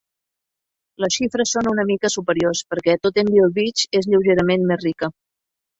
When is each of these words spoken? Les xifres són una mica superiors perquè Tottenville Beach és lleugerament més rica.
Les 1.05 1.17
xifres 1.19 1.53
són 1.57 1.69
una 1.73 1.85
mica 1.91 2.11
superiors 2.15 2.65
perquè 2.73 2.99
Tottenville 3.05 3.53
Beach 3.61 3.87
és 4.03 4.13
lleugerament 4.15 4.71
més 4.73 4.87
rica. 4.91 5.17